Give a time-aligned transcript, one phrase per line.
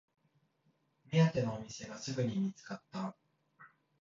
[1.11, 3.15] 目当てのお店がすぐに見つかった